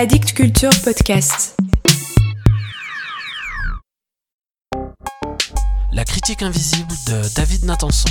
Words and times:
Addict 0.00 0.32
Culture 0.32 0.70
Podcast. 0.84 1.56
La 5.92 6.04
critique 6.04 6.40
invisible 6.40 6.92
de 7.08 7.34
David 7.34 7.64
Nathanson. 7.64 8.08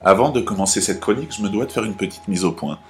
Avant 0.00 0.30
de 0.30 0.40
commencer 0.40 0.80
cette 0.80 0.98
chronique, 0.98 1.32
je 1.36 1.40
me 1.40 1.48
dois 1.48 1.66
de 1.66 1.70
faire 1.70 1.84
une 1.84 1.94
petite 1.94 2.26
mise 2.26 2.44
au 2.44 2.50
point. 2.50 2.80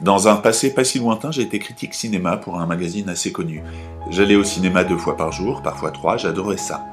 Dans 0.00 0.28
un 0.28 0.36
passé 0.36 0.72
pas 0.72 0.84
si 0.84 1.00
lointain, 1.00 1.32
j'ai 1.32 1.42
été 1.42 1.58
critique 1.58 1.92
cinéma 1.92 2.36
pour 2.36 2.60
un 2.60 2.66
magazine 2.66 3.08
assez 3.08 3.32
connu. 3.32 3.64
J'allais 4.10 4.36
au 4.36 4.44
cinéma 4.44 4.84
deux 4.84 4.96
fois 4.96 5.16
par 5.16 5.32
jour, 5.32 5.60
parfois 5.60 5.90
trois, 5.90 6.18
j'adorais 6.18 6.56
ça. 6.56 6.86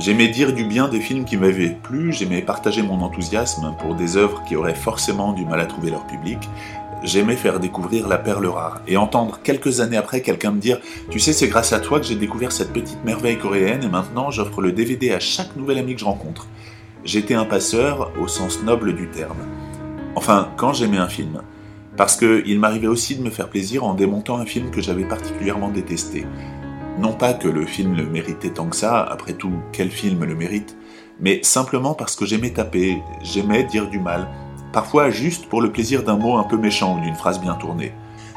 J'aimais 0.00 0.26
dire 0.26 0.52
du 0.52 0.64
bien 0.64 0.88
des 0.88 1.00
films 1.00 1.24
qui 1.24 1.36
m'avaient 1.36 1.70
plu, 1.70 2.12
j'aimais 2.12 2.42
partager 2.42 2.82
mon 2.82 3.00
enthousiasme 3.00 3.76
pour 3.78 3.94
des 3.94 4.16
œuvres 4.16 4.42
qui 4.42 4.56
auraient 4.56 4.74
forcément 4.74 5.32
du 5.32 5.44
mal 5.44 5.60
à 5.60 5.66
trouver 5.66 5.90
leur 5.90 6.04
public, 6.06 6.38
j'aimais 7.04 7.36
faire 7.36 7.60
découvrir 7.60 8.08
la 8.08 8.18
perle 8.18 8.46
rare 8.46 8.80
et 8.88 8.96
entendre 8.96 9.38
quelques 9.44 9.80
années 9.80 9.96
après 9.96 10.22
quelqu'un 10.22 10.50
me 10.50 10.60
dire 10.60 10.80
Tu 11.10 11.20
sais, 11.20 11.32
c'est 11.32 11.48
grâce 11.48 11.72
à 11.72 11.78
toi 11.78 12.00
que 12.00 12.06
j'ai 12.06 12.16
découvert 12.16 12.50
cette 12.50 12.72
petite 12.72 13.04
merveille 13.04 13.38
coréenne 13.38 13.84
et 13.84 13.88
maintenant 13.88 14.30
j'offre 14.30 14.60
le 14.62 14.72
DVD 14.72 15.12
à 15.12 15.20
chaque 15.20 15.54
nouvel 15.54 15.78
ami 15.78 15.94
que 15.94 16.00
je 16.00 16.06
rencontre. 16.06 16.48
J'étais 17.04 17.34
un 17.34 17.44
passeur 17.44 18.10
au 18.20 18.26
sens 18.26 18.62
noble 18.62 18.96
du 18.96 19.08
terme. 19.08 19.46
Enfin, 20.16 20.50
quand 20.56 20.72
j'aimais 20.72 20.98
un 20.98 21.08
film. 21.08 21.42
Parce 21.96 22.16
qu'il 22.16 22.58
m'arrivait 22.58 22.88
aussi 22.88 23.14
de 23.14 23.22
me 23.22 23.30
faire 23.30 23.48
plaisir 23.48 23.84
en 23.84 23.94
démontant 23.94 24.38
un 24.38 24.46
film 24.46 24.72
que 24.72 24.80
j'avais 24.80 25.04
particulièrement 25.04 25.68
détesté. 25.68 26.26
Non 26.98 27.12
pas 27.12 27.34
que 27.34 27.46
le 27.46 27.66
film 27.66 27.94
le 27.94 28.06
méritait 28.06 28.50
tant 28.50 28.66
que 28.66 28.74
ça, 28.74 29.00
après 29.00 29.34
tout, 29.34 29.52
quel 29.70 29.90
film 29.90 30.24
le 30.24 30.34
mérite, 30.34 30.76
mais 31.20 31.40
simplement 31.42 31.94
parce 31.94 32.16
que 32.16 32.26
j'aimais 32.26 32.50
taper, 32.50 33.00
j'aimais 33.22 33.62
dire 33.64 33.88
du 33.88 34.00
mal, 34.00 34.28
parfois 34.74 35.08
juste 35.08 35.46
pour 35.46 35.62
le 35.62 35.70
plaisir 35.70 36.02
d'un 36.02 36.16
mot 36.16 36.36
un 36.36 36.42
peu 36.42 36.58
méchant 36.58 36.98
ou 36.98 37.00
d'une 37.00 37.14
phrase 37.14 37.40
bien 37.40 37.54
tournée. 37.54 37.92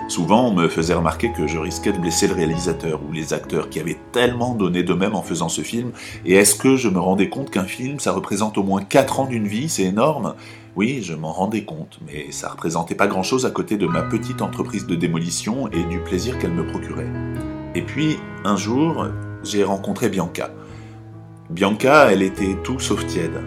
Souvent, 0.07 0.47
on 0.47 0.53
me 0.53 0.69
faisait 0.69 0.93
remarquer 0.93 1.33
que 1.33 1.47
je 1.47 1.57
risquais 1.57 1.91
de 1.91 1.97
blesser 1.97 2.27
le 2.27 2.35
réalisateur 2.35 3.01
ou 3.03 3.11
les 3.11 3.33
acteurs 3.33 3.69
qui 3.69 3.79
avaient 3.79 3.97
tellement 4.13 4.53
donné 4.53 4.83
d'eux-mêmes 4.83 5.15
en 5.15 5.23
faisant 5.23 5.49
ce 5.49 5.61
film, 5.61 5.91
et 6.25 6.35
est-ce 6.35 6.55
que 6.55 6.77
je 6.77 6.87
me 6.87 6.99
rendais 6.99 7.27
compte 7.27 7.49
qu'un 7.49 7.65
film, 7.65 7.99
ça 7.99 8.13
représente 8.13 8.57
au 8.57 8.63
moins 8.63 8.83
4 8.83 9.19
ans 9.19 9.25
d'une 9.25 9.47
vie, 9.47 9.67
c'est 9.67 9.83
énorme 9.83 10.35
Oui, 10.77 11.01
je 11.03 11.13
m'en 11.13 11.33
rendais 11.33 11.65
compte, 11.65 11.99
mais 12.05 12.31
ça 12.31 12.49
représentait 12.49 12.95
pas 12.95 13.07
grand-chose 13.07 13.45
à 13.45 13.49
côté 13.49 13.75
de 13.75 13.87
ma 13.87 14.03
petite 14.03 14.41
entreprise 14.41 14.85
de 14.85 14.95
démolition 14.95 15.67
et 15.69 15.83
du 15.85 15.99
plaisir 15.99 16.37
qu'elle 16.37 16.53
me 16.53 16.67
procurait. 16.67 17.11
Et 17.75 17.81
puis, 17.81 18.17
un 18.45 18.55
jour, 18.55 19.07
j'ai 19.43 19.63
rencontré 19.63 20.07
Bianca. 20.07 20.51
Bianca, 21.49 22.11
elle 22.11 22.21
était 22.21 22.55
tout 22.63 22.79
sauf 22.79 23.05
tiède. 23.07 23.41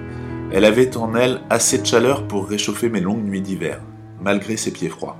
Elle 0.52 0.64
avait 0.64 0.96
en 0.96 1.14
elle 1.14 1.42
assez 1.48 1.78
de 1.78 1.86
chaleur 1.86 2.26
pour 2.26 2.48
réchauffer 2.48 2.88
mes 2.88 3.00
longues 3.00 3.24
nuits 3.24 3.40
d'hiver, 3.40 3.80
malgré 4.20 4.56
ses 4.56 4.72
pieds 4.72 4.88
froids. 4.88 5.16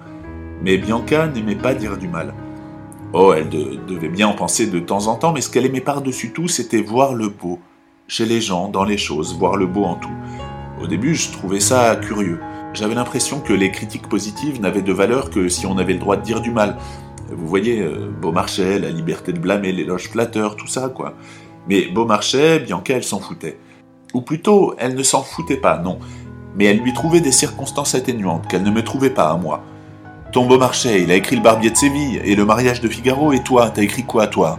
Mais 0.63 0.77
Bianca 0.77 1.29
n'aimait 1.29 1.55
pas 1.55 1.75
dire 1.75 1.97
du 1.97 2.09
mal. 2.09 2.35
Oh, 3.13 3.33
elle 3.33 3.49
devait 3.49 4.09
bien 4.09 4.27
en 4.27 4.35
penser 4.35 4.67
de 4.67 4.81
temps 4.81 5.07
en 5.07 5.15
temps, 5.15 5.33
mais 5.33 5.41
ce 5.41 5.49
qu'elle 5.49 5.67
aimait 5.67 5.81
par-dessus 5.81 6.33
tout, 6.33 6.49
c'était 6.49 6.83
voir 6.83 7.15
le 7.15 7.29
beau. 7.29 7.61
Chez 8.09 8.27
les 8.27 8.41
gens, 8.41 8.69
dans 8.69 8.83
les 8.83 8.99
choses, 8.99 9.39
voir 9.39 9.57
le 9.57 9.67
beau 9.67 9.85
en 9.85 9.95
tout. 9.95 10.11
Au 10.83 10.89
début, 10.89 11.15
je 11.15 11.31
trouvais 11.31 11.61
ça 11.61 11.95
curieux. 11.95 12.41
J'avais 12.75 12.95
l'impression 12.97 13.41
que 13.41 13.53
les 13.53 13.71
critiques 13.71 14.09
positives 14.09 14.61
n'avaient 14.61 14.83
de 14.83 14.93
valeur 14.93 15.31
que 15.31 15.49
si 15.49 15.65
on 15.65 15.79
avait 15.79 15.93
le 15.93 16.01
droit 16.01 16.17
de 16.17 16.23
dire 16.23 16.41
du 16.41 16.51
mal, 16.51 16.77
vous 17.31 17.47
voyez, 17.47 17.81
euh, 17.81 18.11
Beaumarchais, 18.21 18.81
la 18.81 18.91
liberté 18.91 19.33
de 19.33 19.39
blâmer, 19.39 19.71
l'éloge 19.71 20.09
flatteur, 20.09 20.57
tout 20.57 20.67
ça, 20.67 20.89
quoi. 20.89 21.15
Mais 21.69 21.87
Beaumarchais, 21.87 22.59
Bianca, 22.59 22.95
elle 22.95 23.05
s'en 23.05 23.21
foutait. 23.21 23.59
Ou 24.15 24.21
plutôt, 24.21 24.75
elle 24.79 24.95
ne 24.95 25.03
s'en 25.03 25.23
foutait 25.23 25.57
pas, 25.57 25.79
non. 25.79 25.99
Mais 26.57 26.65
elle 26.65 26.81
lui 26.81 26.93
trouvait 26.93 27.21
des 27.21 27.33
circonstances 27.33 27.95
atténuantes 27.95 28.49
qu'elle 28.49 28.63
ne 28.63 28.71
me 28.71 28.83
trouvait 28.83 29.11
pas 29.11 29.31
à 29.31 29.37
moi. 29.37 29.63
Ton 30.33 30.47
Beaumarchais, 30.47 31.03
il 31.03 31.11
a 31.11 31.17
écrit 31.17 31.37
le 31.37 31.43
Barbier 31.43 31.71
de 31.71 31.77
Séville 31.77 32.21
et 32.25 32.35
le 32.35 32.45
mariage 32.45 32.81
de 32.81 32.89
Figaro, 32.89 33.33
et 33.33 33.43
toi, 33.43 33.71
t'as 33.71 33.83
écrit 33.83 34.05
quoi, 34.05 34.27
toi? 34.27 34.59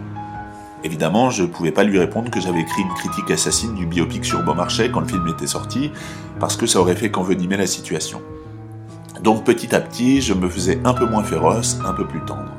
Évidemment, 0.84 1.30
je 1.30 1.44
pouvais 1.44 1.70
pas 1.70 1.84
lui 1.84 1.98
répondre 1.98 2.30
que 2.30 2.40
j'avais 2.40 2.60
écrit 2.60 2.82
une 2.82 2.94
critique 2.94 3.30
assassine 3.30 3.74
du 3.74 3.86
biopic 3.86 4.24
sur 4.24 4.42
Beaumarchais 4.42 4.90
quand 4.90 5.00
le 5.00 5.06
film 5.06 5.26
était 5.28 5.46
sorti, 5.46 5.92
parce 6.40 6.56
que 6.56 6.66
ça 6.66 6.80
aurait 6.80 6.96
fait 6.96 7.10
qu'envenimer 7.10 7.56
la 7.56 7.66
situation. 7.66 8.20
Donc 9.22 9.44
petit 9.44 9.74
à 9.74 9.80
petit, 9.80 10.20
je 10.20 10.34
me 10.34 10.48
faisais 10.48 10.80
un 10.84 10.92
peu 10.92 11.06
moins 11.06 11.22
féroce, 11.22 11.78
un 11.86 11.92
peu 11.92 12.06
plus 12.06 12.20
tendre. 12.24 12.50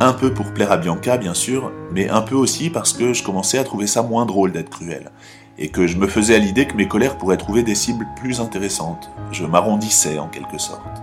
Un 0.00 0.12
peu 0.12 0.34
pour 0.34 0.52
plaire 0.52 0.72
à 0.72 0.76
Bianca, 0.76 1.16
bien 1.16 1.34
sûr, 1.34 1.70
mais 1.92 2.08
un 2.08 2.22
peu 2.22 2.34
aussi 2.34 2.70
parce 2.70 2.92
que 2.92 3.12
je 3.12 3.22
commençais 3.22 3.58
à 3.58 3.64
trouver 3.64 3.86
ça 3.86 4.02
moins 4.02 4.26
drôle 4.26 4.50
d'être 4.50 4.70
cruel, 4.70 5.12
et 5.58 5.68
que 5.68 5.86
je 5.86 5.96
me 5.96 6.06
faisais 6.06 6.34
à 6.34 6.38
l'idée 6.38 6.66
que 6.66 6.76
mes 6.76 6.88
colères 6.88 7.18
pourraient 7.18 7.36
trouver 7.36 7.62
des 7.62 7.74
cibles 7.74 8.08
plus 8.16 8.40
intéressantes. 8.40 9.10
Je 9.30 9.44
m'arrondissais 9.44 10.18
en 10.18 10.28
quelque 10.28 10.58
sorte. 10.58 11.02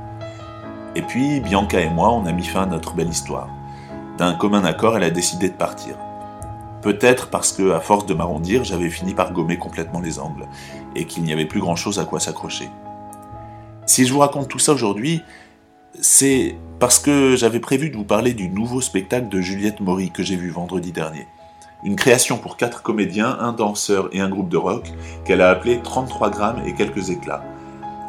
Et 0.96 1.02
puis, 1.02 1.40
Bianca 1.40 1.80
et 1.80 1.90
moi, 1.90 2.12
on 2.12 2.26
a 2.26 2.32
mis 2.32 2.44
fin 2.44 2.64
à 2.64 2.66
notre 2.66 2.94
belle 2.94 3.10
histoire. 3.10 3.50
D'un 4.18 4.34
commun 4.34 4.66
accord, 4.66 4.98
elle 4.98 5.04
a 5.04 5.12
décidé 5.12 5.50
de 5.50 5.54
partir. 5.54 5.96
Peut-être 6.82 7.30
parce 7.30 7.52
que, 7.52 7.72
à 7.72 7.80
force 7.80 8.06
de 8.06 8.14
m'arrondir, 8.14 8.64
j'avais 8.64 8.90
fini 8.90 9.14
par 9.14 9.34
gommer 9.34 9.58
complètement 9.58 10.00
les 10.00 10.20
angles, 10.20 10.48
et 10.96 11.06
qu'il 11.06 11.24
n'y 11.24 11.34
avait 11.34 11.46
plus 11.46 11.60
grand-chose 11.60 12.00
à 12.00 12.06
quoi 12.06 12.20
s'accrocher. 12.20 12.70
Si 13.86 14.06
je 14.06 14.14
vous 14.14 14.20
raconte 14.20 14.48
tout 14.48 14.60
ça 14.60 14.74
aujourd'hui, 14.74 15.22
c'est 16.00 16.56
parce 16.80 17.00
que 17.00 17.36
j'avais 17.36 17.60
prévu 17.60 17.90
de 17.90 17.98
vous 17.98 18.06
parler 18.06 18.34
du 18.34 18.50
nouveau 18.50 18.82
spectacle 18.82 19.28
de 19.28 19.42
Juliette 19.42 19.80
Maury 19.80 20.12
que 20.12 20.24
j'ai 20.24 20.36
vu 20.36 20.50
vendredi 20.50 20.92
dernier. 20.92 21.28
Une 21.82 21.96
création 21.96 22.38
pour 22.38 22.58
quatre 22.58 22.82
comédiens, 22.82 23.38
un 23.40 23.54
danseur 23.54 24.10
et 24.12 24.20
un 24.20 24.28
groupe 24.28 24.50
de 24.50 24.58
rock 24.58 24.92
qu'elle 25.24 25.40
a 25.40 25.50
appelé 25.50 25.80
33 25.82 26.30
grammes 26.30 26.62
et 26.66 26.74
quelques 26.74 27.10
éclats. 27.10 27.44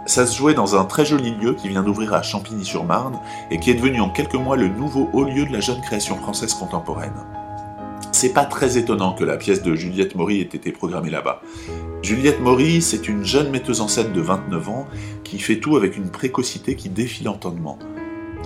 Ça 0.06 0.26
se 0.26 0.36
jouait 0.36 0.54
dans 0.54 0.74
un 0.74 0.84
très 0.84 1.04
joli 1.04 1.30
lieu 1.36 1.54
qui 1.54 1.68
vient 1.68 1.84
d'ouvrir 1.84 2.12
à 2.12 2.22
Champigny-sur-Marne 2.22 3.20
et 3.52 3.60
qui 3.60 3.70
est 3.70 3.74
devenu 3.74 4.00
en 4.00 4.10
quelques 4.10 4.34
mois 4.34 4.56
le 4.56 4.66
nouveau 4.66 5.08
haut 5.12 5.22
lieu 5.22 5.46
de 5.46 5.52
la 5.52 5.60
jeune 5.60 5.80
création 5.82 6.16
française 6.16 6.52
contemporaine. 6.54 7.14
C'est 8.10 8.32
pas 8.32 8.44
très 8.44 8.76
étonnant 8.76 9.12
que 9.12 9.22
la 9.22 9.36
pièce 9.36 9.62
de 9.62 9.76
Juliette 9.76 10.16
Maury 10.16 10.40
ait 10.40 10.42
été 10.42 10.72
programmée 10.72 11.10
là-bas. 11.10 11.40
Juliette 12.02 12.40
Maury, 12.40 12.82
c'est 12.82 13.06
une 13.08 13.24
jeune 13.24 13.50
metteuse 13.50 13.80
en 13.80 13.88
scène 13.88 14.12
de 14.12 14.20
29 14.20 14.68
ans 14.68 14.86
qui 15.22 15.38
fait 15.38 15.60
tout 15.60 15.76
avec 15.76 15.96
une 15.96 16.10
précocité 16.10 16.74
qui 16.74 16.88
défie 16.88 17.22
l'entendement. 17.22 17.78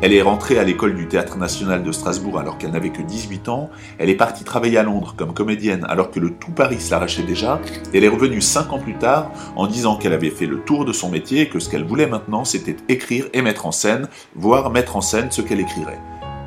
Elle 0.02 0.12
est 0.12 0.22
rentrée 0.22 0.58
à 0.58 0.64
l'école 0.64 0.96
du 0.96 1.08
Théâtre 1.08 1.38
National 1.38 1.82
de 1.82 1.92
Strasbourg 1.92 2.38
alors 2.38 2.58
qu'elle 2.58 2.72
n'avait 2.72 2.90
que 2.90 3.00
18 3.00 3.48
ans. 3.48 3.70
Elle 3.98 4.10
est 4.10 4.16
partie 4.16 4.44
travailler 4.44 4.76
à 4.76 4.82
Londres 4.82 5.14
comme 5.16 5.32
comédienne 5.32 5.86
alors 5.88 6.10
que 6.10 6.20
le 6.20 6.30
tout 6.30 6.50
Paris 6.50 6.80
se 6.80 6.90
l'arrachait 6.90 7.22
déjà. 7.22 7.60
Elle 7.94 8.04
est 8.04 8.08
revenue 8.08 8.40
5 8.40 8.72
ans 8.72 8.78
plus 8.78 8.98
tard 8.98 9.30
en 9.56 9.66
disant 9.66 9.96
qu'elle 9.96 10.12
avait 10.12 10.30
fait 10.30 10.46
le 10.46 10.60
tour 10.60 10.84
de 10.84 10.92
son 10.92 11.08
métier 11.10 11.42
et 11.42 11.48
que 11.48 11.58
ce 11.58 11.70
qu'elle 11.70 11.84
voulait 11.84 12.06
maintenant 12.06 12.44
c'était 12.44 12.76
écrire 12.88 13.26
et 13.32 13.40
mettre 13.40 13.66
en 13.66 13.72
scène, 13.72 14.08
voire 14.34 14.70
mettre 14.70 14.96
en 14.96 15.00
scène 15.00 15.30
ce 15.30 15.42
qu'elle 15.42 15.60
écrirait. 15.60 16.00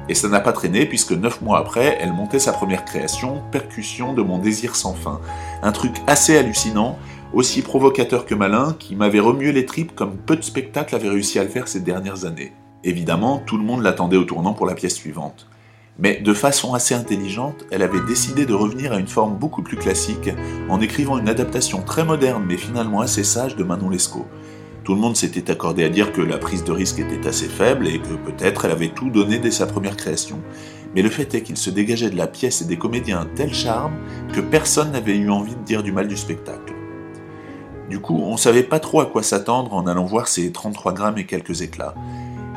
Et 0.09 0.13
ça 0.13 0.29
n'a 0.29 0.39
pas 0.39 0.53
traîné 0.53 0.85
puisque 0.85 1.11
9 1.11 1.41
mois 1.41 1.59
après, 1.59 1.97
elle 1.99 2.13
montait 2.13 2.39
sa 2.39 2.53
première 2.53 2.85
création, 2.85 3.41
Percussion 3.51 4.13
de 4.13 4.21
mon 4.21 4.37
désir 4.37 4.75
sans 4.75 4.93
fin. 4.93 5.19
Un 5.63 5.71
truc 5.71 5.95
assez 6.05 6.37
hallucinant, 6.37 6.97
aussi 7.33 7.61
provocateur 7.61 8.25
que 8.25 8.35
malin, 8.35 8.75
qui 8.79 8.95
m'avait 8.95 9.19
remué 9.19 9.51
les 9.51 9.65
tripes 9.65 9.95
comme 9.95 10.15
peu 10.15 10.35
de 10.35 10.43
spectacles 10.43 10.95
avaient 10.95 11.09
réussi 11.09 11.39
à 11.39 11.43
le 11.43 11.49
faire 11.49 11.67
ces 11.67 11.81
dernières 11.81 12.25
années. 12.25 12.53
Évidemment, 12.87 13.43
tout 13.45 13.57
le 13.57 13.65
monde 13.65 13.83
l'attendait 13.83 14.15
au 14.15 14.23
tournant 14.23 14.53
pour 14.53 14.65
la 14.65 14.73
pièce 14.73 14.95
suivante. 14.95 15.49
Mais 15.99 16.21
de 16.21 16.33
façon 16.33 16.73
assez 16.73 16.95
intelligente, 16.95 17.65
elle 17.69 17.81
avait 17.81 17.99
décidé 17.99 18.45
de 18.45 18.53
revenir 18.53 18.93
à 18.93 18.97
une 18.97 19.09
forme 19.09 19.35
beaucoup 19.35 19.61
plus 19.61 19.75
classique 19.75 20.29
en 20.69 20.79
écrivant 20.79 21.17
une 21.17 21.27
adaptation 21.27 21.81
très 21.81 22.05
moderne 22.05 22.45
mais 22.47 22.55
finalement 22.55 23.01
assez 23.01 23.25
sage 23.25 23.57
de 23.57 23.63
Manon 23.65 23.89
Lescaut. 23.89 24.25
Tout 24.85 24.95
le 24.95 25.01
monde 25.01 25.17
s'était 25.17 25.51
accordé 25.51 25.83
à 25.83 25.89
dire 25.89 26.13
que 26.13 26.21
la 26.21 26.37
prise 26.37 26.63
de 26.63 26.71
risque 26.71 26.99
était 26.99 27.27
assez 27.27 27.49
faible 27.49 27.89
et 27.89 27.99
que 27.99 28.13
peut-être 28.13 28.63
elle 28.63 28.71
avait 28.71 28.93
tout 28.93 29.09
donné 29.09 29.37
dès 29.37 29.51
sa 29.51 29.67
première 29.67 29.97
création. 29.97 30.39
Mais 30.95 31.01
le 31.01 31.09
fait 31.09 31.35
est 31.35 31.41
qu'il 31.41 31.57
se 31.57 31.69
dégageait 31.69 32.09
de 32.09 32.15
la 32.15 32.27
pièce 32.27 32.61
et 32.61 32.65
des 32.65 32.77
comédiens 32.77 33.19
un 33.19 33.27
tel 33.35 33.53
charme 33.53 33.97
que 34.31 34.39
personne 34.39 34.93
n'avait 34.93 35.17
eu 35.17 35.29
envie 35.29 35.55
de 35.55 35.63
dire 35.63 35.83
du 35.83 35.91
mal 35.91 36.07
du 36.07 36.15
spectacle. 36.15 36.73
Du 37.89 37.99
coup, 37.99 38.21
on 38.23 38.37
savait 38.37 38.63
pas 38.63 38.79
trop 38.79 39.01
à 39.01 39.05
quoi 39.07 39.23
s'attendre 39.23 39.73
en 39.73 39.87
allant 39.87 40.05
voir 40.05 40.29
ces 40.29 40.53
33 40.53 40.93
grammes 40.93 41.17
et 41.17 41.25
quelques 41.25 41.61
éclats. 41.61 41.93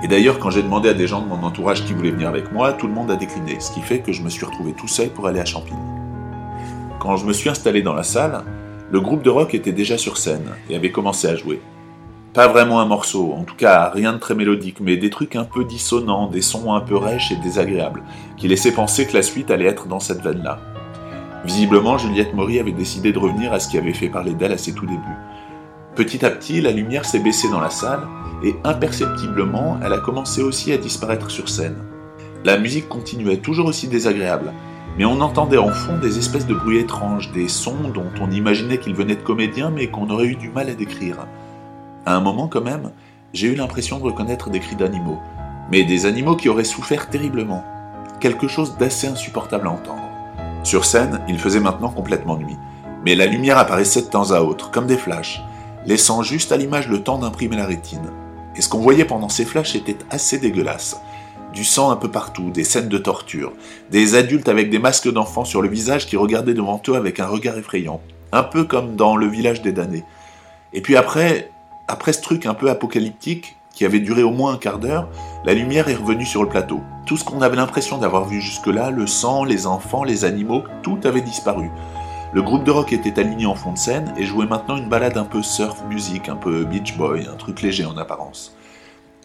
Et 0.03 0.09
d'ailleurs, 0.09 0.39
quand 0.39 0.51
j'ai 0.51 0.63
demandé 0.63 0.89
à 0.89 0.95
des 0.95 1.07
gens 1.07 1.21
de 1.21 1.27
mon 1.27 1.43
entourage 1.43 1.85
qui 1.85 1.93
voulaient 1.93 2.11
venir 2.11 2.29
avec 2.29 2.53
moi, 2.53 2.73
tout 2.73 2.87
le 2.87 2.93
monde 2.93 3.11
a 3.11 3.17
décliné, 3.17 3.61
ce 3.61 3.71
qui 3.71 3.83
fait 3.83 3.99
que 3.99 4.13
je 4.13 4.23
me 4.23 4.31
suis 4.31 4.47
retrouvé 4.47 4.73
tout 4.73 4.89
seul 4.89 5.11
pour 5.11 5.27
aller 5.27 5.41
à 5.41 5.45
Champigny. 5.45 5.79
Quand 6.99 7.17
je 7.17 7.27
me 7.27 7.35
suis 7.35 7.51
installé 7.51 7.83
dans 7.83 7.93
la 7.93 8.03
salle, 8.03 8.43
le 8.91 9.01
groupe 9.01 9.23
de 9.23 9.31
rock 9.31 9.55
était 9.55 9.73
déjà 9.73 9.99
sur 9.99 10.17
scène 10.17 10.49
et 10.71 10.77
avait 10.77 10.91
commencé 10.91 11.29
à 11.29 11.37
jouer. 11.37 11.61
Pas 12.33 12.49
vraiment 12.49 12.81
un 12.81 12.87
morceau, 12.87 13.33
en 13.33 13.43
tout 13.43 13.57
cas 13.57 13.91
rien 13.91 14.13
de 14.13 14.19
très 14.19 14.35
mélodique, 14.35 14.79
mais 14.81 14.97
des 14.97 15.11
trucs 15.11 15.37
un 15.37 15.45
peu 15.45 15.65
dissonants, 15.65 16.29
des 16.29 16.43
sons 16.43 16.73
un 16.73 16.81
peu 16.81 16.97
rêches 16.97 17.33
et 17.33 17.37
désagréables, 17.37 18.03
qui 18.37 18.49
laissaient 18.49 18.73
penser 18.73 19.07
que 19.07 19.17
la 19.17 19.23
suite 19.23 19.51
allait 19.51 19.67
être 19.67 19.87
dans 19.87 20.01
cette 20.01 20.23
veine-là. 20.23 20.61
Visiblement, 21.45 21.99
Juliette 21.99 22.35
Maury 22.35 22.59
avait 22.59 22.73
décidé 22.73 23.13
de 23.13 23.19
revenir 23.19 23.53
à 23.53 23.61
ce 23.61 23.69
qui 23.69 23.79
avait 23.79 23.93
fait 23.93 24.09
parler 24.09 24.35
d'elle 24.35 24.53
à 24.53 24.59
ses 24.59 24.73
tout 24.73 24.87
débuts. 24.87 25.01
Petit 25.97 26.25
à 26.25 26.31
petit, 26.31 26.61
la 26.61 26.71
lumière 26.71 27.05
s'est 27.05 27.19
baissée 27.19 27.51
dans 27.51 27.61
la 27.61 27.71
salle, 27.71 28.07
et 28.43 28.55
imperceptiblement, 28.65 29.79
elle 29.85 29.93
a 29.93 29.99
commencé 29.99 30.41
aussi 30.43 30.73
à 30.73 30.79
disparaître 30.79 31.31
sur 31.31 31.49
scène. 31.49 31.77
La 32.45 32.59
musique 32.59 32.89
continuait 32.89 33.39
toujours 33.39 33.67
aussi 33.67 33.89
désagréable, 33.89 34.53
mais 34.97 35.05
on 35.05 35.21
entendait 35.21 35.59
en 35.59 35.69
fond 35.69 35.99
des 35.99 36.19
espèces 36.19 36.47
de 36.47 36.55
bruits 36.55 36.79
étranges, 36.79 37.33
des 37.33 37.49
sons 37.49 37.91
dont 37.93 38.11
on 38.21 38.31
imaginait 38.31 38.79
qu'ils 38.79 38.95
venaient 38.95 39.17
de 39.17 39.23
comédiens 39.23 39.71
mais 39.71 39.89
qu'on 39.89 40.09
aurait 40.11 40.27
eu 40.27 40.37
du 40.37 40.49
mal 40.49 40.69
à 40.71 40.75
décrire. 40.75 41.27
À 42.07 42.15
un 42.15 42.21
moment 42.21 42.49
quand 42.49 42.63
même, 42.63 42.93
j'ai 43.33 43.49
eu 43.49 43.55
l'impression 43.55 43.99
de 43.99 44.05
reconnaître 44.05 44.49
des 44.49 44.61
cris 44.61 44.77
d'animaux, 44.77 45.19
mais 45.71 45.85
des 45.85 46.07
animaux 46.07 46.37
qui 46.37 46.49
auraient 46.49 46.65
souffert 46.65 47.11
terriblement. 47.11 47.65
Quelque 48.21 48.49
chose 48.49 48.77
d'assez 48.79 49.07
insupportable 49.07 49.69
à 49.69 49.73
entendre. 49.73 50.09
Sur 50.63 50.85
scène, 50.85 51.21
il 51.29 51.39
faisait 51.39 51.61
maintenant 51.61 51.91
complètement 51.91 52.37
nuit, 52.37 52.57
mais 53.05 53.15
la 53.15 53.27
lumière 53.27 53.59
apparaissait 53.59 54.03
de 54.03 54.07
temps 54.07 54.33
à 54.33 54.41
autre, 54.41 54.71
comme 54.71 54.87
des 54.87 54.97
flashs, 54.97 55.43
laissant 55.87 56.23
juste 56.23 56.53
à 56.53 56.57
l'image 56.57 56.89
le 56.89 57.03
temps 57.03 57.19
d'imprimer 57.19 57.57
la 57.57 57.67
rétine. 57.67 58.11
Et 58.57 58.61
ce 58.61 58.69
qu'on 58.69 58.81
voyait 58.81 59.05
pendant 59.05 59.29
ces 59.29 59.45
flashs 59.45 59.75
était 59.75 59.97
assez 60.11 60.39
dégueulasse. 60.39 61.01
Du 61.53 61.65
sang 61.65 61.91
un 61.91 61.97
peu 61.97 62.11
partout, 62.11 62.51
des 62.51 62.65
scènes 62.65 62.89
de 62.89 62.99
torture, 62.99 63.53
des 63.91 64.15
adultes 64.15 64.49
avec 64.49 64.71
des 64.71 64.79
masques 64.79 65.13
d'enfants 65.13 65.45
sur 65.45 65.63
le 65.63 65.69
visage 65.69 66.07
qui 66.07 66.17
regardaient 66.17 66.55
devant 66.55 66.81
eux 66.89 66.95
avec 66.95 67.19
un 67.19 67.27
regard 67.27 67.59
effrayant, 67.59 68.01
un 68.33 68.43
peu 68.43 68.65
comme 68.65 68.95
dans 68.95 69.17
le 69.17 69.27
village 69.27 69.63
des 69.63 69.73
damnés. 69.73 70.05
Et 70.73 70.81
puis 70.81 70.97
après, 70.97 71.51
après 71.89 72.13
ce 72.13 72.23
truc 72.23 72.47
un 72.47 72.55
peu 72.55 72.71
apocalyptique, 72.71 73.57
qui 73.75 73.85
avait 73.85 74.01
duré 74.01 74.23
au 74.23 74.31
moins 74.31 74.55
un 74.55 74.59
quart 74.59 74.79
d'heure, 74.79 75.09
la 75.45 75.55
lumière 75.55 75.89
est 75.89 75.95
revenue 75.95 76.27
sur 76.27 76.43
le 76.43 76.49
plateau. 76.49 76.81
Tout 77.07 77.17
ce 77.17 77.25
qu'on 77.25 77.41
avait 77.41 77.57
l'impression 77.57 77.99
d'avoir 77.99 78.27
vu 78.27 78.41
jusque-là, 78.41 78.91
le 78.91 79.07
sang, 79.07 79.45
les 79.45 79.67
enfants, 79.67 80.05
les 80.05 80.25
animaux, 80.25 80.65
tout 80.83 80.99
avait 81.05 81.21
disparu. 81.21 81.71
Le 82.33 82.43
groupe 82.43 82.63
de 82.63 82.71
rock 82.71 82.93
était 82.93 83.19
aligné 83.19 83.47
en 83.47 83.57
fond 83.57 83.73
de 83.73 83.79
scène 83.79 84.15
et 84.17 84.25
jouait 84.25 84.47
maintenant 84.47 84.77
une 84.77 84.89
balade 84.89 85.17
un 85.17 85.25
peu 85.25 85.43
surf 85.43 85.83
music, 85.89 86.29
un 86.29 86.37
peu 86.37 86.65
beach 86.65 86.97
boy, 86.97 87.27
un 87.27 87.35
truc 87.35 87.61
léger 87.61 87.85
en 87.85 87.97
apparence. 87.97 88.55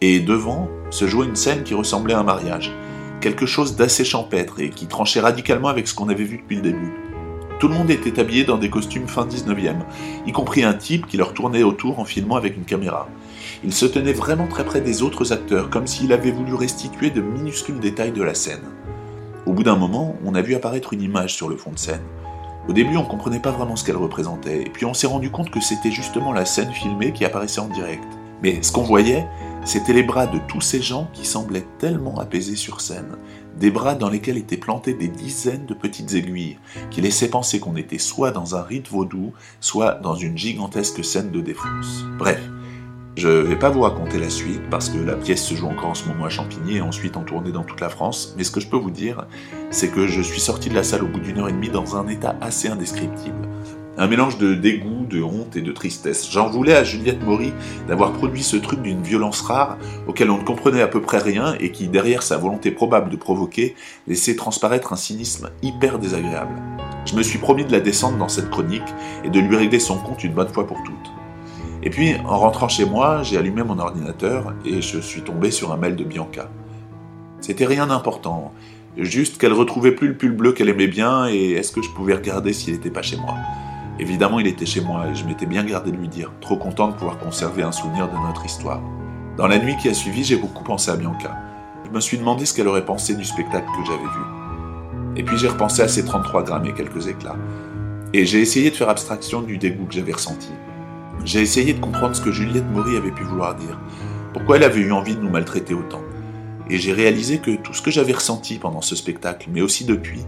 Et 0.02 0.20
devant 0.20 0.68
se 0.90 1.06
jouait 1.06 1.28
une 1.28 1.36
scène 1.36 1.62
qui 1.62 1.76
ressemblait 1.76 2.16
à 2.16 2.20
un 2.20 2.24
mariage, 2.24 2.72
quelque 3.22 3.46
chose 3.46 3.76
d'assez 3.76 4.06
champêtre 4.06 4.60
et 4.60 4.72
qui 4.72 4.88
tranchait 4.88 5.20
radicalement 5.20 5.68
avec 5.68 5.88
ce 5.88 5.94
qu'on 5.94 6.10
avait 6.10 6.24
vu 6.24 6.38
depuis 6.38 6.56
le 6.56 6.64
début. 6.64 6.94
Tout 7.60 7.68
le 7.68 7.76
monde 7.76 7.92
était 7.92 8.20
habillé 8.20 8.44
dans 8.44 8.58
des 8.58 8.72
costumes 8.72 9.08
fin 9.08 9.28
19e, 9.28 9.76
y 10.26 10.32
compris 10.32 10.64
un 10.64 10.74
type 10.74 11.06
qui 11.06 11.18
leur 11.18 11.36
tournait 11.36 11.62
autour 11.62 12.00
en 12.00 12.06
filmant 12.06 12.38
avec 12.38 12.58
une 12.58 12.66
caméra. 12.66 13.08
Il 13.64 13.72
se 13.72 13.86
tenait 13.86 14.14
vraiment 14.14 14.48
très 14.48 14.66
près 14.66 14.82
des 14.82 15.04
autres 15.04 15.32
acteurs, 15.32 15.70
comme 15.70 15.86
s'il 15.86 16.12
avait 16.12 16.32
voulu 16.32 16.56
restituer 16.56 17.12
de 17.12 17.22
minuscules 17.22 17.80
détails 17.80 18.14
de 18.14 18.24
la 18.24 18.34
scène. 18.34 18.64
Au 19.46 19.54
bout 19.54 19.64
d'un 19.64 19.76
moment, 19.76 20.16
on 20.26 20.34
a 20.34 20.42
vu 20.42 20.56
apparaître 20.56 20.92
une 20.94 21.04
image 21.04 21.36
sur 21.36 21.50
le 21.50 21.56
fond 21.56 21.72
de 21.72 21.78
scène. 21.78 22.02
Au 22.68 22.74
début, 22.74 22.98
on 22.98 23.04
ne 23.04 23.08
comprenait 23.08 23.40
pas 23.40 23.52
vraiment 23.52 23.76
ce 23.76 23.84
qu'elle 23.84 23.96
représentait, 23.96 24.64
et 24.64 24.70
puis 24.70 24.86
on 24.86 24.96
s'est 24.96 25.06
rendu 25.06 25.30
compte 25.30 25.52
que 25.52 25.60
c'était 25.60 25.92
justement 25.92 26.34
la 26.34 26.46
scène 26.46 26.72
filmée 26.72 27.14
qui 27.14 27.24
apparaissait 27.24 27.62
en 27.62 27.68
direct. 27.68 28.04
Mais 28.42 28.64
ce 28.64 28.72
qu'on 28.72 28.82
voyait, 28.82 29.28
c'était 29.66 29.94
les 29.94 30.04
bras 30.04 30.26
de 30.26 30.40
tous 30.48 30.62
ces 30.62 30.82
gens 30.82 31.08
qui 31.14 31.26
semblaient 31.26 31.68
tellement 31.78 32.20
apaisés 32.20 32.56
sur 32.56 32.82
scène, 32.82 33.18
des 33.60 33.70
bras 33.70 33.94
dans 33.94 34.10
lesquels 34.10 34.38
étaient 34.38 34.58
plantées 34.58 34.96
des 34.96 35.08
dizaines 35.08 35.68
de 35.68 35.76
petites 35.76 36.14
aiguilles, 36.16 36.58
qui 36.90 37.02
laissaient 37.02 37.30
penser 37.30 37.60
qu'on 37.60 37.76
était 37.76 38.00
soit 38.00 38.32
dans 38.32 38.56
un 38.56 38.64
rite 38.64 38.90
vaudou, 38.90 39.34
soit 39.60 39.94
dans 40.02 40.16
une 40.16 40.38
gigantesque 40.38 41.06
scène 41.06 41.30
de 41.30 41.42
défense. 41.42 42.04
Bref, 42.18 42.42
je 43.18 43.30
vais 43.30 43.56
pas 43.56 43.70
vous 43.70 43.82
raconter 43.82 44.20
la 44.20 44.30
suite 44.30 44.62
parce 44.70 44.90
que 44.90 44.98
la 44.98 45.16
pièce 45.16 45.44
se 45.44 45.56
joue 45.56 45.68
encore 45.68 45.92
en 45.92 45.94
ce 45.94 46.08
moment 46.08 46.26
à 46.26 46.30
Champigny 46.30 46.78
et 46.78 46.82
ensuite 46.82 47.16
en 47.16 47.24
tournée 47.24 47.52
dans 47.52 47.64
toute 47.64 47.80
la 47.80 47.88
France, 47.88 48.36
mais 48.38 48.44
ce 48.44 48.52
que 48.52 48.60
je 48.60 48.68
peux 48.68 48.78
vous 48.78 48.92
dire, 48.92 49.26
c'est 49.72 49.88
que 49.88 50.06
je 50.06 50.22
suis 50.22 50.42
sorti 50.42 50.70
de 50.70 50.76
la 50.76 50.84
salle 50.84 51.04
au 51.04 51.08
bout 51.08 51.22
d'une 51.22 51.40
heure 51.40 51.48
et 51.48 51.54
demie 51.54 51.70
dans 51.70 51.96
un 51.96 52.08
état 52.10 52.36
assez 52.42 52.68
indescriptible. 52.68 53.48
Un 53.98 54.08
mélange 54.08 54.38
de 54.38 54.54
dégoût, 54.54 55.06
de 55.10 55.24
honte 55.24 55.56
et 55.56 55.62
de 55.62 55.72
tristesse. 55.72 56.30
J'en 56.30 56.50
voulais 56.50 56.76
à 56.76 56.84
Juliette 56.84 57.24
Maury 57.24 57.54
d'avoir 57.88 58.12
produit 58.12 58.44
ce 58.44 58.58
truc 58.58 58.82
d'une 58.82 59.02
violence 59.02 59.40
rare 59.40 59.78
auquel 60.08 60.30
on 60.30 60.38
ne 60.38 60.44
comprenait 60.44 60.82
à 60.82 60.88
peu 60.88 61.02
près 61.02 61.20
rien 61.20 61.56
et 61.62 61.72
qui, 61.72 61.88
derrière 61.88 62.22
sa 62.22 62.38
volonté 62.38 62.72
probable 62.72 63.10
de 63.10 63.16
provoquer, 63.16 63.76
laissait 64.08 64.36
transparaître 64.36 64.92
un 64.92 64.98
cynisme 64.98 65.50
hyper 65.62 66.00
désagréable. 66.00 66.62
Je 67.06 67.16
me 67.16 67.24
suis 67.24 67.40
promis 67.40 67.64
de 67.64 67.72
la 67.72 67.80
descendre 67.80 68.18
dans 68.18 68.28
cette 68.28 68.50
chronique 68.50 68.94
et 69.24 69.30
de 69.30 69.40
lui 69.40 69.56
régler 69.56 69.80
son 69.80 69.98
compte 69.98 70.26
une 70.26 70.34
bonne 70.34 70.50
fois 70.50 70.68
pour 70.68 70.84
toutes. 70.84 71.25
Et 71.86 71.92
puis, 71.92 72.16
en 72.26 72.40
rentrant 72.40 72.68
chez 72.68 72.84
moi, 72.84 73.22
j'ai 73.22 73.38
allumé 73.38 73.64
mon 73.64 73.78
ordinateur 73.78 74.54
et 74.66 74.82
je 74.82 75.00
suis 75.00 75.22
tombé 75.22 75.52
sur 75.52 75.72
un 75.72 75.78
mail 75.78 75.96
de 75.96 76.04
Bianca. 76.04 76.50
C'était 77.42 77.68
rien 77.68 77.86
d'important, 77.86 78.54
juste 78.98 79.38
qu'elle 79.38 79.54
retrouvait 79.54 79.92
plus 79.92 80.08
le 80.08 80.18
pull 80.18 80.32
bleu 80.32 80.52
qu'elle 80.52 80.70
aimait 80.70 80.88
bien 80.88 81.28
et 81.28 81.52
est-ce 81.52 81.72
que 81.72 81.84
je 81.84 81.90
pouvais 81.92 82.16
regarder 82.16 82.54
s'il 82.54 82.74
n'était 82.74 82.90
pas 82.90 83.04
chez 83.04 83.18
moi? 83.18 83.36
Évidemment, 84.00 84.40
il 84.40 84.48
était 84.48 84.66
chez 84.66 84.82
moi 84.82 85.06
et 85.12 85.16
je 85.16 85.26
m'étais 85.26 85.46
bien 85.46 85.64
gardé 85.64 85.92
de 85.92 85.98
lui 85.98 86.08
dire, 86.08 86.32
trop 86.42 86.58
content 86.58 86.88
de 86.88 86.94
pouvoir 86.94 87.20
conserver 87.20 87.62
un 87.62 87.72
souvenir 87.72 88.10
de 88.10 88.18
notre 88.18 88.44
histoire. 88.46 88.82
Dans 89.38 89.48
la 89.48 89.60
nuit 89.60 89.78
qui 89.78 89.88
a 89.88 89.94
suivi, 89.94 90.24
j'ai 90.24 90.38
beaucoup 90.38 90.64
pensé 90.64 90.90
à 90.90 90.96
Bianca. 90.96 91.38
Je 91.86 91.92
me 91.92 92.00
suis 92.00 92.18
demandé 92.18 92.46
ce 92.46 92.56
qu'elle 92.56 92.68
aurait 92.68 92.86
pensé 92.86 93.16
du 93.16 93.24
spectacle 93.24 93.68
que 93.68 93.86
j'avais 93.86 94.00
vu. 94.00 95.18
Et 95.18 95.24
puis 95.24 95.38
j'ai 95.38 95.48
repensé 95.48 95.84
à 95.84 95.88
ses 95.88 96.04
33 96.04 96.44
grammes 96.44 96.66
et 96.66 96.74
quelques 96.74 97.08
éclats. 97.08 97.38
Et 98.12 98.26
j'ai 98.26 98.42
essayé 98.42 98.72
de 98.72 98.76
faire 98.76 98.90
abstraction 98.90 99.44
du 99.44 99.60
dégoût 99.60 99.86
que 99.86 99.94
j'avais 99.94 100.14
ressenti. 100.14 100.50
J'ai 101.24 101.42
essayé 101.42 101.74
de 101.74 101.80
comprendre 101.80 102.16
ce 102.16 102.22
que 102.22 102.32
Juliette 102.32 102.70
Maury 102.72 102.98
avait 102.98 103.12
pu 103.12 103.24
vouloir 103.24 103.56
dire. 103.56 103.80
Pourquoi 104.34 104.58
elle 104.58 104.64
avait 104.64 104.82
eu 104.82 104.92
envie 104.92 105.16
de 105.16 105.22
nous 105.22 105.30
maltraiter 105.30 105.74
autant. 105.74 106.02
Et 106.70 106.78
j'ai 106.78 106.94
réalisé 106.94 107.40
que 107.40 107.56
tout 107.56 107.74
ce 107.74 107.82
que 107.82 107.92
j'avais 107.92 108.14
ressenti 108.14 108.58
pendant 108.58 108.82
ce 108.82 108.96
spectacle, 108.96 109.50
mais 109.52 109.62
aussi 109.62 109.86
depuis, 109.86 110.26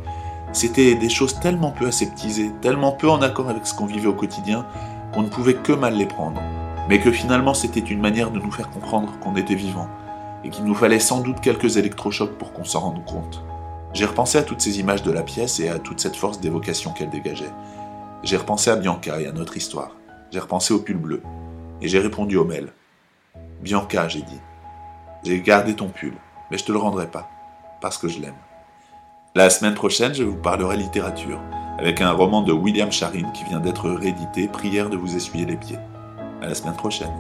c'était 0.54 0.96
des 0.96 1.10
choses 1.10 1.40
tellement 1.40 1.72
peu 1.72 1.88
aseptisées, 1.88 2.52
tellement 2.62 2.92
peu 2.92 3.10
en 3.10 3.22
accord 3.22 3.50
avec 3.50 3.68
ce 3.68 3.74
qu'on 3.74 3.86
vivait 3.86 4.08
au 4.08 4.14
quotidien, 4.14 4.66
qu'on 5.14 5.24
ne 5.24 5.30
pouvait 5.30 5.56
que 5.56 5.74
mal 5.74 5.96
les 5.96 6.06
prendre. 6.06 6.42
Mais 6.90 7.00
que 7.00 7.12
finalement 7.12 7.54
c'était 7.54 7.80
une 7.80 8.00
manière 8.00 8.32
de 8.32 8.40
nous 8.40 8.52
faire 8.52 8.70
comprendre 8.70 9.14
qu'on 9.20 9.36
était 9.36 9.56
vivant, 9.56 9.90
et 10.44 10.50
qu'il 10.50 10.64
nous 10.64 10.76
fallait 10.76 11.00
sans 11.00 11.20
doute 11.20 11.42
quelques 11.42 11.78
électrochocs 11.78 12.38
pour 12.38 12.54
qu'on 12.54 12.64
s'en 12.64 12.80
rende 12.80 13.04
compte. 13.06 13.44
J'ai 13.94 14.06
repensé 14.06 14.38
à 14.38 14.44
toutes 14.44 14.62
ces 14.62 14.80
images 14.80 15.04
de 15.04 15.12
la 15.12 15.24
pièce 15.24 15.60
et 15.60 15.70
à 15.70 15.80
toute 15.80 16.00
cette 16.00 16.16
force 16.16 16.40
d'évocation 16.40 16.92
qu'elle 16.92 17.10
dégageait. 17.10 17.52
J'ai 18.24 18.38
repensé 18.38 18.70
à 18.70 18.76
Bianca 18.76 19.20
et 19.20 19.28
à 19.28 19.32
notre 19.32 19.58
histoire. 19.58 19.97
J'ai 20.32 20.40
repensé 20.40 20.74
au 20.74 20.80
pull 20.80 20.98
bleu. 20.98 21.24
Et 21.82 21.88
j'ai 21.88 22.00
répondu 22.00 22.38
au 22.38 22.46
mail. 22.46 22.70
Bianca, 23.62 24.08
j'ai 24.08 24.22
dit. 24.22 24.40
J'ai 25.24 25.42
gardé 25.42 25.76
ton 25.76 25.90
pull, 25.90 26.14
mais 26.52 26.58
je 26.58 26.66
te 26.66 26.72
le 26.72 26.78
rendrai 26.78 27.08
pas, 27.08 27.30
parce 27.82 27.98
que 27.98 28.08
je 28.08 28.20
l'aime. 28.20 28.36
La 29.36 29.50
semaine 29.50 29.74
prochaine, 29.74 30.14
je 30.14 30.24
vous 30.24 30.36
parlerai 30.36 30.78
littérature, 30.78 31.40
avec 31.78 32.02
un 32.02 32.12
roman 32.12 32.42
de 32.42 32.52
William 32.52 32.92
Sharin 32.92 33.32
qui 33.32 33.44
vient 33.44 33.60
d'être 33.60 33.90
réédité, 33.90 34.48
Prière 34.48 34.90
de 34.90 34.98
vous 34.98 35.16
essuyer 35.16 35.46
les 35.46 35.58
pieds. 35.58 35.80
À 36.42 36.48
la 36.48 36.56
semaine 36.56 36.76
prochaine. 36.76 37.14